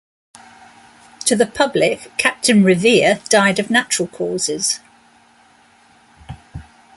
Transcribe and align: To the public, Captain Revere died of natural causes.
To 1.25 1.35
the 1.35 1.45
public, 1.45 2.11
Captain 2.17 2.63
Revere 2.63 3.19
died 3.29 3.59
of 3.59 3.69
natural 3.69 4.07
causes. 4.07 4.79